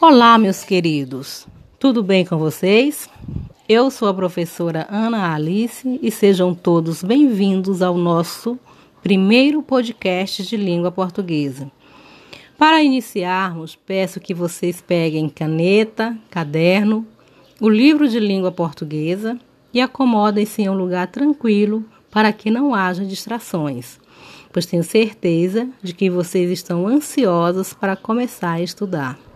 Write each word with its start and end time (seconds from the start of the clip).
Olá, 0.00 0.38
meus 0.38 0.62
queridos. 0.62 1.44
Tudo 1.76 2.04
bem 2.04 2.24
com 2.24 2.38
vocês? 2.38 3.10
Eu 3.68 3.90
sou 3.90 4.06
a 4.06 4.14
professora 4.14 4.86
Ana 4.88 5.34
Alice 5.34 5.98
e 6.00 6.08
sejam 6.08 6.54
todos 6.54 7.02
bem-vindos 7.02 7.82
ao 7.82 7.98
nosso 7.98 8.56
primeiro 9.02 9.60
podcast 9.60 10.44
de 10.44 10.56
língua 10.56 10.92
portuguesa. 10.92 11.68
Para 12.56 12.80
iniciarmos, 12.80 13.74
peço 13.74 14.20
que 14.20 14.32
vocês 14.32 14.80
peguem 14.80 15.28
caneta, 15.28 16.16
caderno, 16.30 17.04
o 17.60 17.68
livro 17.68 18.08
de 18.08 18.20
língua 18.20 18.52
portuguesa 18.52 19.36
e 19.74 19.80
acomodem-se 19.80 20.62
em 20.62 20.68
um 20.68 20.74
lugar 20.74 21.08
tranquilo 21.08 21.84
para 22.08 22.32
que 22.32 22.52
não 22.52 22.72
haja 22.72 23.04
distrações, 23.04 23.98
pois 24.52 24.64
tenho 24.64 24.84
certeza 24.84 25.68
de 25.82 25.92
que 25.92 26.08
vocês 26.08 26.52
estão 26.52 26.86
ansiosos 26.86 27.74
para 27.74 27.96
começar 27.96 28.52
a 28.52 28.62
estudar. 28.62 29.27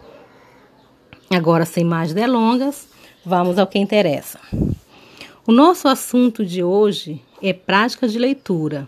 Agora, 1.34 1.64
sem 1.64 1.82
mais 1.82 2.12
delongas, 2.12 2.86
vamos 3.24 3.58
ao 3.58 3.66
que 3.66 3.78
interessa. 3.78 4.38
O 5.46 5.50
nosso 5.50 5.88
assunto 5.88 6.44
de 6.44 6.62
hoje 6.62 7.22
é 7.42 7.54
prática 7.54 8.06
de 8.06 8.18
leitura. 8.18 8.86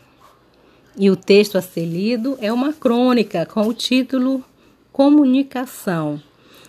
E 0.96 1.10
o 1.10 1.16
texto 1.16 1.56
a 1.56 1.62
ser 1.62 1.86
lido 1.86 2.36
é 2.40 2.52
uma 2.52 2.72
crônica 2.72 3.46
com 3.46 3.62
o 3.62 3.72
título 3.72 4.44
Comunicação, 4.92 6.22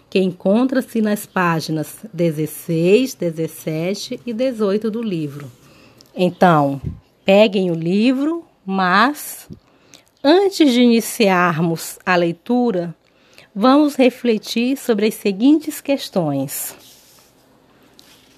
que 0.09 0.17
encontra-se 0.17 1.01
nas 1.01 1.25
páginas 1.25 1.97
16, 2.13 3.13
17 3.13 4.21
e 4.25 4.33
18 4.33 4.89
do 4.89 5.03
livro. 5.03 5.51
Então, 6.15 6.81
peguem 7.25 7.69
o 7.69 7.75
livro, 7.75 8.45
mas 8.65 9.49
antes 10.23 10.71
de 10.71 10.81
iniciarmos 10.81 11.99
a 12.05 12.15
leitura, 12.15 12.95
vamos 13.55 13.95
refletir 13.95 14.75
sobre 14.75 15.05
as 15.05 15.13
seguintes 15.13 15.79
questões. 15.79 16.75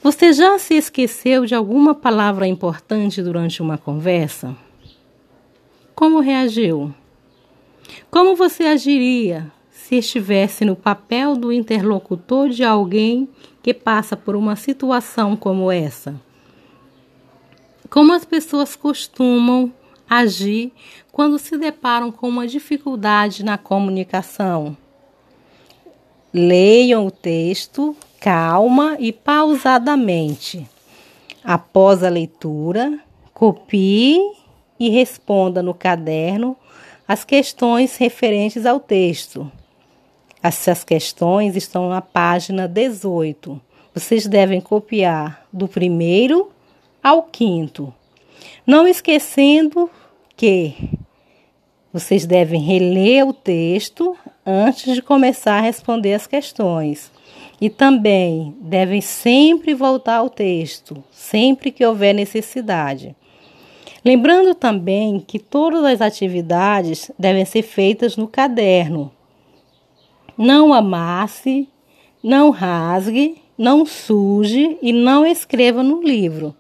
Você 0.04 0.32
já 0.32 0.60
se 0.60 0.76
esqueceu 0.76 1.44
de 1.44 1.56
alguma 1.56 1.96
palavra 1.96 2.46
importante 2.46 3.24
durante 3.24 3.60
uma 3.60 3.80
conversa? 3.80 4.56
Como 5.96 6.20
reagiu? 6.20 6.94
Como 8.12 8.36
você 8.36 8.66
agiria 8.66 9.52
se 9.72 9.96
estivesse 9.96 10.64
no 10.64 10.76
papel 10.76 11.36
do 11.36 11.52
interlocutor 11.52 12.50
de 12.50 12.64
alguém 12.64 13.28
que 13.64 13.74
passa 13.74 14.16
por 14.16 14.36
uma 14.36 14.56
situação 14.56 15.36
como 15.36 15.72
essa? 15.72 16.14
Como 17.90 18.14
as 18.14 18.24
pessoas 18.24 18.76
costumam 18.76 19.74
agir 20.08 20.72
quando 21.12 21.40
se 21.40 21.58
deparam 21.58 22.12
com 22.12 22.30
uma 22.30 22.46
dificuldade 22.46 23.44
na 23.44 23.58
comunicação? 23.58 24.78
Leiam 26.34 27.06
o 27.06 27.12
texto 27.12 27.96
calma 28.20 28.98
e 29.00 29.12
pausadamente. 29.12 30.68
Após 31.44 32.04
a 32.04 32.10
leitura, 32.10 33.00
copie 33.34 34.20
e 34.80 34.90
responda 34.90 35.64
no 35.64 35.74
caderno 35.74 36.58
as 37.08 37.24
questões 37.24 37.96
referentes 37.96 38.66
ao 38.66 38.80
texto. 38.80 39.50
Essas 40.44 40.84
questões 40.84 41.56
estão 41.56 41.90
na 41.90 42.02
página 42.02 42.68
18. 42.68 43.60
Vocês 43.94 44.28
devem 44.28 44.60
copiar 44.60 45.46
do 45.52 45.68
primeiro 45.68 46.52
ao 47.02 47.24
quinto. 47.24 47.94
Não 48.66 48.88
esquecendo 48.88 49.90
que 50.36 50.76
vocês 51.94 52.26
devem 52.26 52.62
reler 52.62 53.28
o 53.28 53.34
texto 53.34 54.16
antes 54.48 54.96
de 54.96 55.02
começar 55.02 55.58
a 55.58 55.62
responder 55.62 56.14
as 56.14 56.26
questões. 56.26 57.12
E 57.60 57.70
também 57.70 58.56
devem 58.62 59.02
sempre 59.02 59.74
voltar 59.74 60.18
ao 60.18 60.30
texto, 60.30 61.04
sempre 61.12 61.70
que 61.70 61.86
houver 61.86 62.14
necessidade. 62.14 63.14
Lembrando 64.06 64.56
também 64.56 65.20
que 65.20 65.38
todas 65.38 65.84
as 65.84 66.00
atividades 66.00 67.12
devem 67.20 67.44
ser 67.44 67.64
feitas 67.64 68.16
no 68.16 68.28
caderno. 68.28 69.12
Não 70.38 70.74
amasse, 70.74 71.68
não 72.24 72.52
rasgue, 72.52 73.42
não 73.58 73.86
suje 73.86 74.78
e 74.82 74.94
não 74.94 75.26
escreva 75.26 75.82
no 75.82 76.02
livro, 76.02 76.56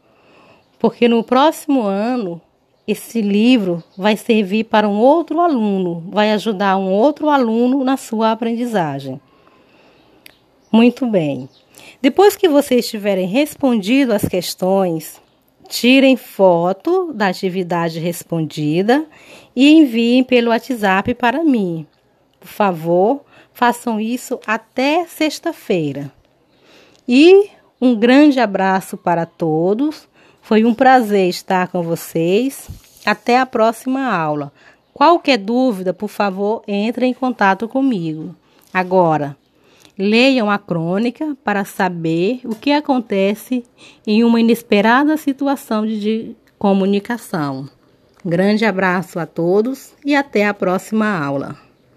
porque 0.79 1.07
no 1.07 1.23
próximo 1.23 1.83
ano 1.83 2.41
esse 2.87 3.21
livro 3.21 3.83
vai 3.97 4.15
servir 4.15 4.63
para 4.63 4.87
um 4.87 4.97
outro 4.97 5.41
aluno, 5.41 6.05
vai 6.09 6.31
ajudar 6.31 6.77
um 6.77 6.89
outro 6.89 7.29
aluno 7.29 7.83
na 7.83 7.97
sua 7.97 8.31
aprendizagem. 8.31 9.19
Muito 10.71 11.05
bem. 11.05 11.49
Depois 12.01 12.35
que 12.35 12.47
vocês 12.47 12.87
tiverem 12.87 13.27
respondido 13.27 14.13
as 14.13 14.23
questões, 14.23 15.21
tirem 15.67 16.15
foto 16.15 17.11
da 17.13 17.27
atividade 17.27 17.99
respondida 17.99 19.05
e 19.55 19.69
enviem 19.73 20.23
pelo 20.23 20.49
WhatsApp 20.49 21.13
para 21.13 21.43
mim. 21.43 21.85
Por 22.39 22.47
favor, 22.47 23.21
façam 23.51 23.99
isso 23.99 24.39
até 24.45 25.05
sexta-feira. 25.05 26.11
E 27.07 27.49
um 27.81 27.95
grande 27.95 28.39
abraço 28.39 28.95
para 28.97 29.25
todos. 29.25 30.07
Foi 30.47 30.63
um 30.63 30.73
prazer 30.73 31.27
estar 31.27 31.67
com 31.67 31.83
vocês. 31.83 32.69
Até 33.05 33.37
a 33.37 33.45
próxima 33.45 34.05
aula. 34.09 34.53
Qualquer 34.93 35.37
dúvida, 35.37 35.93
por 35.93 36.07
favor, 36.07 36.63
entre 36.65 37.05
em 37.05 37.13
contato 37.13 37.67
comigo. 37.67 38.33
Agora, 38.73 39.35
leiam 39.99 40.49
a 40.49 40.57
crônica 40.57 41.35
para 41.43 41.65
saber 41.65 42.39
o 42.45 42.55
que 42.55 42.71
acontece 42.71 43.65
em 44.07 44.23
uma 44.23 44.39
inesperada 44.39 45.17
situação 45.17 45.85
de 45.85 46.33
comunicação. 46.57 47.67
Grande 48.23 48.63
abraço 48.63 49.19
a 49.19 49.25
todos 49.25 49.93
e 50.05 50.15
até 50.15 50.47
a 50.47 50.53
próxima 50.53 51.09
aula. 51.09 51.66